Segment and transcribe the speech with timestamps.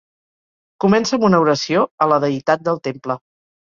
[0.85, 3.25] Comença amb una oració a la deïtat del temple.